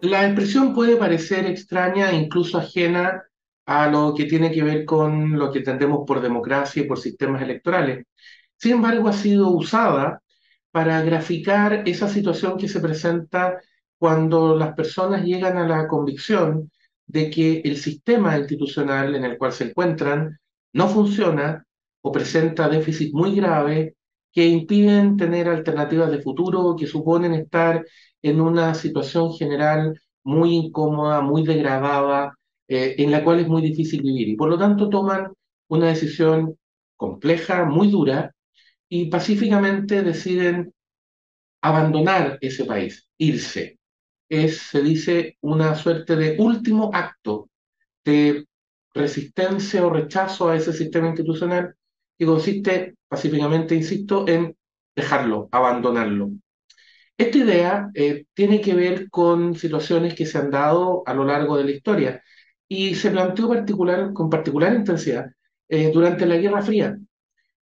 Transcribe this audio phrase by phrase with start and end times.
[0.00, 3.22] La expresión puede parecer extraña e incluso ajena
[3.66, 7.40] a lo que tiene que ver con lo que entendemos por democracia y por sistemas
[7.42, 8.04] electorales.
[8.56, 10.20] Sin embargo, ha sido usada
[10.72, 13.60] para graficar esa situación que se presenta
[13.96, 16.72] cuando las personas llegan a la convicción
[17.06, 20.38] de que el sistema institucional en el cual se encuentran
[20.72, 21.64] no funciona
[22.00, 23.92] o presenta déficits muy graves
[24.32, 27.84] que impiden tener alternativas de futuro, que suponen estar
[28.22, 32.36] en una situación general muy incómoda, muy degradada,
[32.68, 34.28] eh, en la cual es muy difícil vivir.
[34.28, 35.32] Y por lo tanto toman
[35.68, 36.56] una decisión
[36.96, 38.34] compleja, muy dura,
[38.88, 40.72] y pacíficamente deciden
[41.62, 43.78] abandonar ese país, irse.
[44.28, 47.48] Es, se dice, una suerte de último acto
[48.04, 48.46] de
[48.94, 51.74] resistencia o rechazo a ese sistema institucional
[52.18, 54.56] que consiste pacíficamente, insisto, en
[54.94, 56.30] dejarlo, abandonarlo.
[57.22, 61.56] Esta idea eh, tiene que ver con situaciones que se han dado a lo largo
[61.56, 62.20] de la historia
[62.66, 63.46] y se planteó
[64.12, 65.26] con particular intensidad
[65.68, 66.98] eh, durante la Guerra Fría,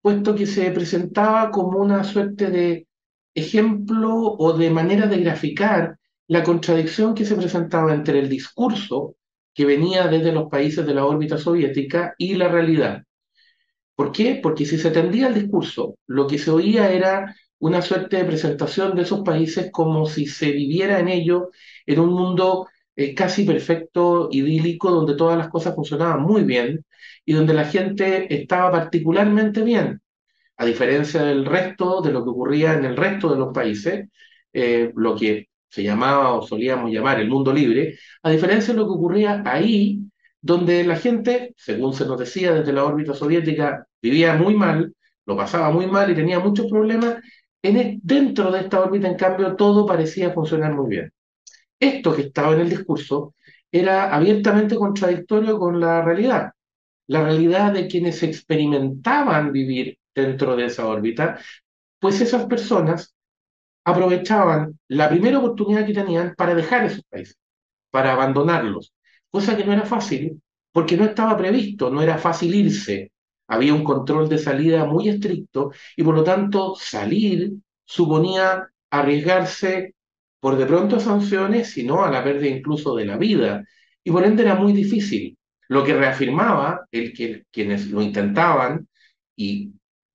[0.00, 2.86] puesto que se presentaba como una suerte de
[3.34, 5.98] ejemplo o de manera de graficar
[6.28, 9.16] la contradicción que se presentaba entre el discurso
[9.52, 13.02] que venía desde los países de la órbita soviética y la realidad.
[13.96, 14.38] ¿Por qué?
[14.40, 18.94] Porque si se tendía el discurso, lo que se oía era una suerte de presentación
[18.96, 21.44] de esos países como si se viviera en ellos
[21.86, 26.84] en un mundo eh, casi perfecto, idílico, donde todas las cosas funcionaban muy bien
[27.24, 30.00] y donde la gente estaba particularmente bien,
[30.56, 34.08] a diferencia del resto de lo que ocurría en el resto de los países,
[34.52, 38.86] eh, lo que se llamaba o solíamos llamar el mundo libre, a diferencia de lo
[38.86, 40.00] que ocurría ahí,
[40.40, 44.94] donde la gente, según se nos decía desde la órbita soviética, vivía muy mal,
[45.26, 47.16] lo pasaba muy mal y tenía muchos problemas,
[47.62, 51.12] en dentro de esta órbita, en cambio, todo parecía funcionar muy bien.
[51.78, 53.34] Esto que estaba en el discurso
[53.70, 56.52] era abiertamente contradictorio con la realidad,
[57.06, 61.38] la realidad de quienes experimentaban vivir dentro de esa órbita,
[61.98, 63.14] pues esas personas
[63.84, 67.38] aprovechaban la primera oportunidad que tenían para dejar esos países,
[67.90, 68.92] para abandonarlos,
[69.30, 70.40] cosa que no era fácil
[70.72, 73.10] porque no estaba previsto, no era fácil irse,
[73.50, 77.52] había un control de salida muy estricto y por lo tanto salir
[77.84, 79.94] suponía arriesgarse
[80.38, 83.64] por de pronto sanciones, sino a la pérdida incluso de la vida.
[84.04, 85.36] Y por ende era muy difícil,
[85.68, 88.88] lo que reafirmaba el que quienes lo intentaban
[89.36, 89.72] y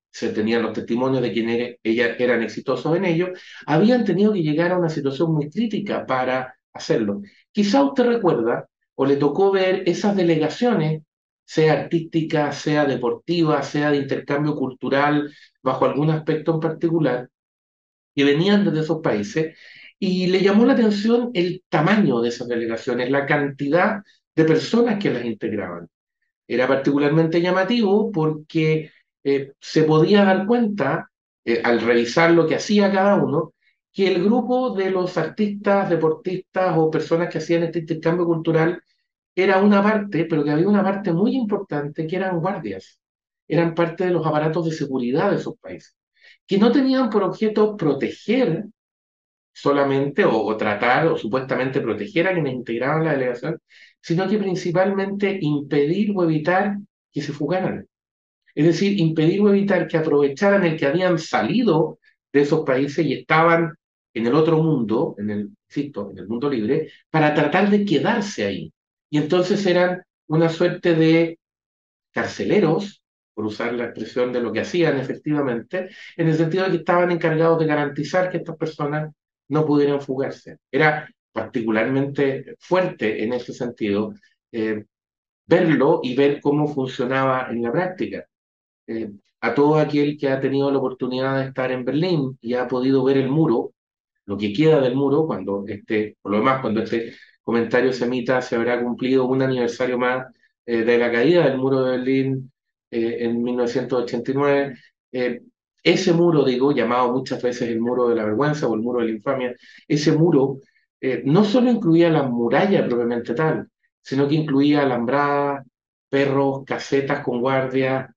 [0.09, 3.33] se tenían los testimonios de quienes eran exitosos en ello,
[3.65, 7.21] habían tenido que llegar a una situación muy crítica para hacerlo.
[7.51, 8.65] Quizá usted recuerda
[8.95, 11.03] o le tocó ver esas delegaciones
[11.45, 17.29] sea artística, sea deportiva, sea de intercambio cultural, bajo algún aspecto en particular,
[18.15, 19.57] que venían desde esos países,
[19.99, 24.01] y le llamó la atención el tamaño de esas delegaciones, la cantidad
[24.35, 25.87] de personas que las integraban.
[26.47, 28.91] Era particularmente llamativo porque
[29.23, 31.09] eh, se podía dar cuenta,
[31.45, 33.53] eh, al revisar lo que hacía cada uno,
[33.93, 38.81] que el grupo de los artistas, deportistas o personas que hacían este intercambio cultural
[39.35, 42.99] era una parte, pero que había una parte muy importante que eran guardias,
[43.47, 45.95] eran parte de los aparatos de seguridad de esos países,
[46.47, 48.65] que no tenían por objeto proteger
[49.53, 53.59] solamente o, tratar o supuestamente proteger a quienes integraban la delegación,
[54.01, 56.77] sino que principalmente impedir o evitar
[57.11, 57.87] que se fugaran.
[58.53, 61.99] Es decir, impedir o evitar que aprovecharan el que habían salido
[62.33, 63.73] de esos países y estaban
[64.13, 68.73] en el otro mundo, en el, en el mundo libre, para tratar de quedarse ahí.
[69.09, 71.39] Y entonces eran una suerte de
[72.11, 73.01] carceleros,
[73.33, 77.11] por usar la expresión de lo que hacían efectivamente, en el sentido de que estaban
[77.11, 79.13] encargados de garantizar que estas personas
[79.49, 80.57] no pudieran fugarse.
[80.71, 84.13] Era particularmente fuerte en ese sentido
[84.53, 84.85] eh,
[85.45, 88.25] verlo y ver cómo funcionaba en la práctica.
[88.87, 92.67] Eh, a todo aquel que ha tenido la oportunidad de estar en Berlín y ha
[92.67, 93.73] podido ver el muro,
[94.25, 97.13] lo que queda del muro, cuando este, por lo demás, cuando este
[97.45, 100.25] comentario semita se habrá cumplido un aniversario más
[100.65, 102.51] eh, de la caída del muro de Berlín
[102.89, 104.77] eh, en 1989.
[105.11, 105.41] Eh,
[105.83, 109.05] ese muro, digo, llamado muchas veces el muro de la vergüenza o el muro de
[109.05, 109.55] la infamia,
[109.87, 110.59] ese muro
[111.25, 113.69] no solo incluía la muralla propiamente tal,
[114.01, 115.63] sino que incluía alambradas,
[116.09, 118.09] perros, casetas con guardias,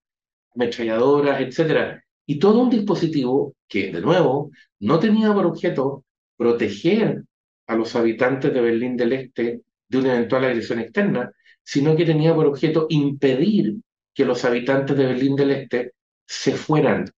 [0.55, 2.01] ametralladoras, etc.
[2.25, 4.51] Y todo un dispositivo que, de nuevo,
[4.81, 6.05] no tenía por objeto
[6.39, 7.25] proteger
[7.69, 11.31] a los habitantes de Berlín del Este de una eventual agresión externa,
[11.63, 13.77] sino que tenía por objeto impedir
[14.15, 15.93] que los habitantes de Berlín del Este
[16.27, 17.11] se fueran.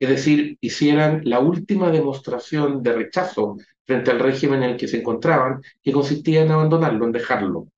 [0.00, 3.56] es decir, hicieran la última demostración de rechazo
[3.86, 7.68] frente al régimen en el que se encontraban, que consistía en abandonarlo, en dejarlo.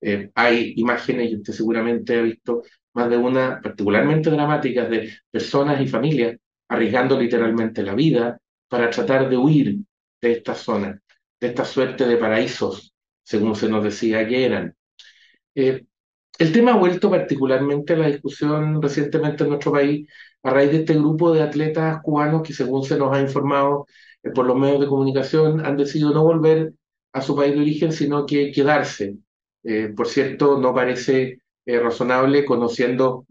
[0.00, 2.62] Eh, hay imágenes, y usted seguramente ha visto
[2.94, 6.36] más de una, particularmente dramáticas, de personas y familias
[6.68, 8.38] arriesgando literalmente la vida
[8.68, 9.78] para tratar de huir
[10.20, 11.00] de esta zona,
[11.40, 14.74] de esta suerte de paraísos, según se nos decía que eran.
[15.54, 15.84] Eh,
[16.38, 20.08] el tema ha vuelto particularmente a la discusión recientemente en nuestro país
[20.42, 23.86] a raíz de este grupo de atletas cubanos que, según se nos ha informado
[24.22, 26.72] eh, por los medios de comunicación, han decidido no volver
[27.12, 29.16] a su país de origen, sino que quedarse.
[29.64, 33.26] Eh, por cierto, no parece razonable conociendo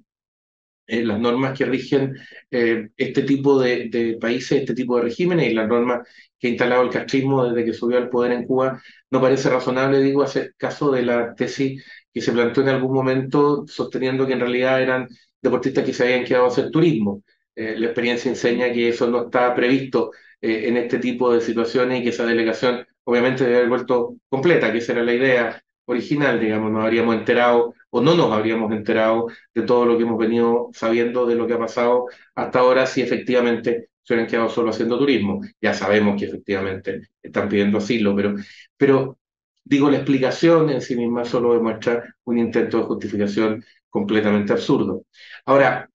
[0.87, 2.15] las normas que rigen
[2.49, 6.07] este tipo de, de, países, este tipo de regímenes y las normas
[6.39, 8.81] que ha instalado el castrismo desde que subió al poder en Cuba,
[9.11, 13.65] no parece razonable, digo, hacer caso de la tesis que se planteó en algún momento
[13.67, 15.07] sosteniendo que en realidad eran
[15.41, 17.23] deportistas que se habían quedado a hacer turismo.
[17.55, 20.11] Eh, la experiencia enseña que eso no está previsto
[20.41, 24.71] eh, en este tipo de situaciones y que esa delegación obviamente debe haber vuelto completa,
[24.71, 29.27] que esa era la idea original, digamos, nos habríamos enterado o no nos habríamos enterado
[29.53, 33.01] de todo lo que hemos venido sabiendo de lo que ha pasado hasta ahora si
[33.01, 35.41] efectivamente se hubieran quedado solo haciendo turismo.
[35.61, 38.35] Ya sabemos que efectivamente están pidiendo asilo, pero,
[38.77, 39.17] pero
[39.63, 45.05] digo, la explicación en sí misma solo demuestra un intento de justificación completamente absurdo.
[45.45, 45.89] Ahora,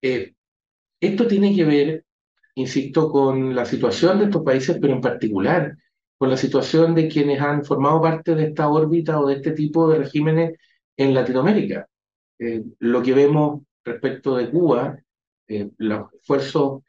[0.00, 0.34] eh,
[1.00, 2.04] esto tiene que ver,
[2.54, 5.76] insisto, con la situación de estos países, pero en particular
[6.22, 9.90] con la situación de quienes han formado parte de esta órbita o de este tipo
[9.90, 10.56] de regímenes
[10.96, 11.88] en Latinoamérica.
[12.38, 15.00] Eh, lo que vemos respecto de Cuba,
[15.48, 16.82] eh, los esfuerzos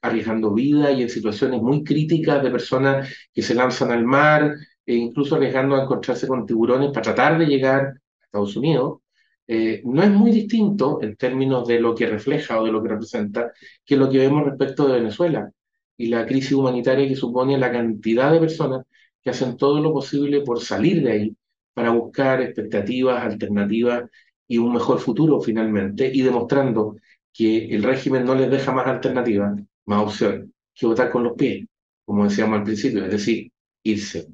[0.00, 4.54] arriesgando vida y en situaciones muy críticas de personas que se lanzan al mar
[4.86, 9.00] e incluso arriesgando a encontrarse con tiburones para tratar de llegar a Estados Unidos,
[9.48, 12.90] eh, no es muy distinto en términos de lo que refleja o de lo que
[12.90, 13.52] representa
[13.84, 15.50] que lo que vemos respecto de Venezuela
[15.96, 18.82] y la crisis humanitaria que supone la cantidad de personas
[19.22, 21.36] que hacen todo lo posible por salir de ahí
[21.74, 24.08] para buscar expectativas, alternativas
[24.48, 26.96] y un mejor futuro finalmente, y demostrando
[27.32, 31.66] que el régimen no les deja más alternativas, más opciones, que votar con los pies,
[32.04, 33.50] como decíamos al principio, es decir,
[33.82, 34.28] irse.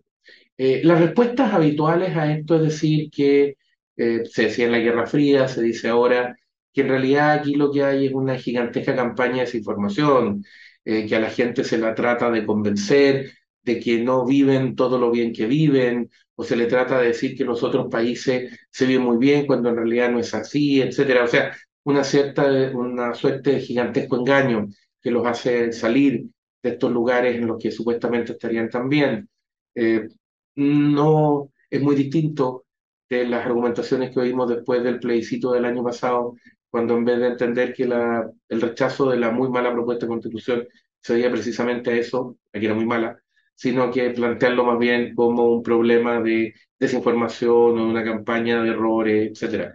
[0.57, 3.57] Eh, las respuestas habituales a esto es decir que
[3.97, 6.37] eh, se decía en la Guerra Fría, se dice ahora
[6.73, 10.45] que en realidad aquí lo que hay es una gigantesca campaña de desinformación,
[10.85, 13.33] eh, que a la gente se la trata de convencer
[13.63, 17.37] de que no viven todo lo bien que viven, o se le trata de decir
[17.37, 21.25] que los otros países se viven muy bien cuando en realidad no es así, etcétera.
[21.25, 22.45] O sea, una cierta,
[22.75, 24.69] una suerte de gigantesco engaño
[25.01, 26.25] que los hace salir
[26.63, 29.29] de estos lugares en los que supuestamente estarían también.
[29.75, 30.09] Eh,
[30.57, 32.65] no es muy distinto
[33.09, 36.35] de las argumentaciones que oímos después del plebiscito del año pasado,
[36.73, 40.11] cuando en vez de entender que la, el rechazo de la muy mala propuesta de
[40.11, 40.69] constitución
[41.01, 43.21] se veía precisamente a eso, a que era muy mala,
[43.55, 49.43] sino que plantearlo más bien como un problema de desinformación o una campaña de errores,
[49.43, 49.75] etc.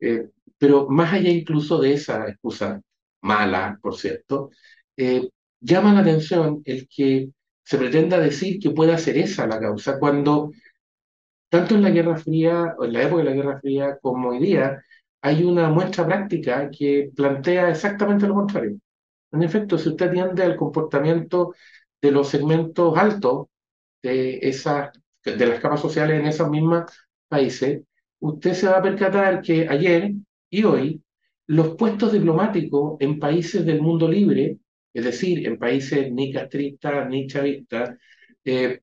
[0.00, 2.80] Eh, pero más allá incluso de esa excusa
[3.20, 4.50] mala, por cierto,
[4.96, 5.28] eh,
[5.60, 7.28] llama la atención el que
[7.64, 10.50] se pretenda decir que pueda ser esa la causa, cuando
[11.48, 14.38] tanto en la Guerra Fría, o en la época de la Guerra Fría, como hoy
[14.40, 14.82] día,
[15.24, 18.78] hay una muestra práctica que plantea exactamente lo contrario.
[19.32, 21.54] En efecto, si usted atiende al comportamiento
[22.02, 23.46] de los segmentos altos
[24.02, 24.90] de, esas,
[25.24, 26.84] de las capas sociales en esos mismos
[27.26, 27.80] países,
[28.20, 30.12] usted se va a percatar que ayer
[30.50, 31.02] y hoy
[31.46, 34.58] los puestos diplomáticos en países del mundo libre,
[34.92, 37.96] es decir, en países ni castristas ni chavistas,
[38.44, 38.80] eh,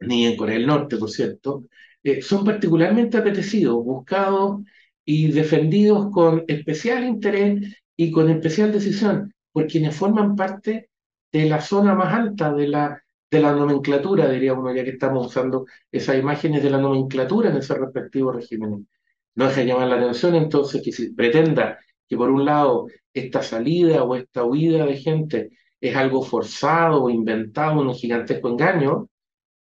[0.00, 1.64] ni en Corea del Norte, por cierto,
[2.02, 4.60] eh, son particularmente apetecidos, buscados
[5.10, 10.90] y defendidos con especial interés y con especial decisión por quienes forman parte
[11.32, 15.26] de la zona más alta de la, de la nomenclatura, diría uno, ya que estamos
[15.26, 18.86] usando esas imágenes de la nomenclatura en ese respectivo régimen.
[19.34, 24.04] No deja llamar la atención entonces que se pretenda que por un lado esta salida
[24.04, 25.50] o esta huida de gente
[25.80, 29.08] es algo forzado o inventado, un gigantesco engaño,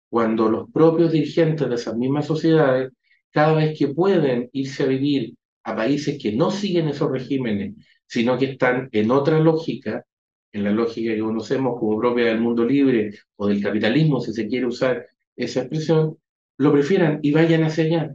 [0.08, 2.92] cuando los propios dirigentes de esas mismas sociedades,
[3.34, 7.74] cada vez que pueden irse a vivir a países que no siguen esos regímenes,
[8.06, 10.06] sino que están en otra lógica,
[10.52, 14.46] en la lógica que conocemos como propia del mundo libre o del capitalismo, si se
[14.46, 16.16] quiere usar esa expresión,
[16.58, 18.14] lo prefieran y vayan hacia allá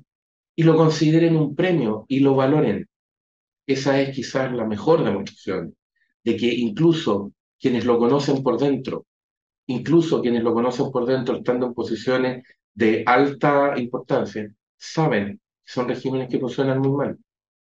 [0.55, 2.88] y lo consideren un premio y lo valoren.
[3.67, 5.75] Esa es quizás la mejor demostración
[6.23, 9.05] de que incluso quienes lo conocen por dentro,
[9.67, 14.49] incluso quienes lo conocen por dentro estando en posiciones de alta importancia,
[14.79, 17.17] saben que son regímenes que funcionan muy mal,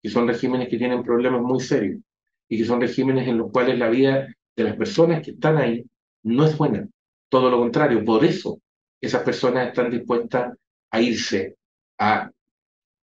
[0.02, 2.00] que son regímenes que tienen problemas muy serios
[2.48, 5.84] y que son regímenes en los cuales la vida de las personas que están ahí
[6.22, 6.88] no es buena.
[7.28, 8.60] Todo lo contrario, por eso
[9.00, 10.56] esas personas están dispuestas
[10.90, 11.56] a irse,
[11.98, 12.30] a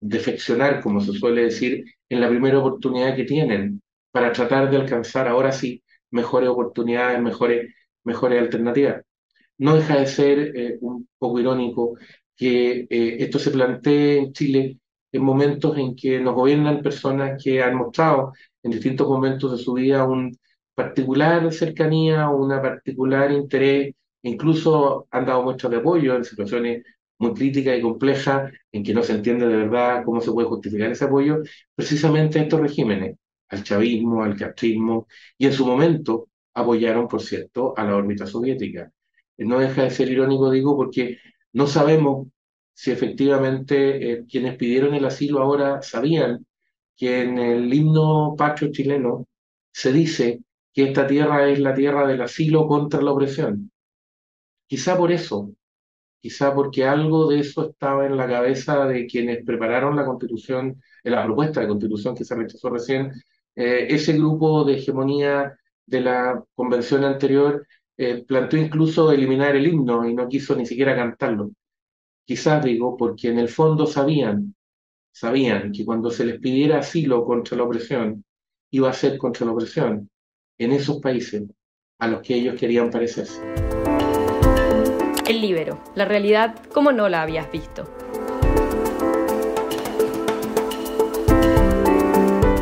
[0.01, 3.81] defeccionar, como se suele decir, en la primera oportunidad que tienen,
[4.11, 9.03] para tratar de alcanzar ahora sí mejores oportunidades, mejores, mejores alternativas.
[9.57, 11.97] No deja de ser eh, un poco irónico
[12.35, 14.79] que eh, esto se plantee en Chile
[15.11, 19.73] en momentos en que nos gobiernan personas que han mostrado en distintos momentos de su
[19.73, 20.37] vida un
[20.73, 26.83] particular cercanía, una particular interés, incluso han dado muestras de apoyo en situaciones
[27.17, 30.91] muy críticas y complejas en que no se entiende de verdad cómo se puede justificar
[30.91, 31.41] ese apoyo,
[31.75, 33.17] precisamente a estos regímenes,
[33.49, 38.91] al chavismo, al castrismo, y en su momento apoyaron, por cierto, a la órbita soviética.
[39.37, 41.17] No deja de ser irónico, digo, porque
[41.55, 42.27] no sabemos
[42.73, 46.45] si efectivamente eh, quienes pidieron el asilo ahora sabían
[46.97, 49.25] que en el himno patrio chileno
[49.71, 50.41] se dice
[50.73, 53.71] que esta tierra es la tierra del asilo contra la opresión.
[54.67, 55.51] Quizá por eso,
[56.19, 61.11] quizá porque algo de eso estaba en la cabeza de quienes prepararon la constitución, en
[61.13, 63.13] la propuesta de constitución que se rechazó recién,
[63.55, 67.65] eh, ese grupo de hegemonía de la convención anterior
[67.97, 71.51] eh, planteó incluso eliminar el himno y no quiso ni siquiera cantarlo.
[72.25, 74.55] Quizás digo, porque en el fondo sabían,
[75.13, 78.23] sabían que cuando se les pidiera asilo contra la opresión,
[78.71, 80.09] iba a ser contra la opresión
[80.57, 81.43] en esos países
[81.99, 83.41] a los que ellos querían parecerse.
[85.27, 87.83] El libero, la realidad como no la habías visto.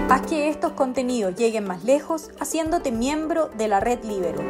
[0.10, 4.44] Haz que estos contenidos lleguen más lejos haciéndote miembro de la red Libero.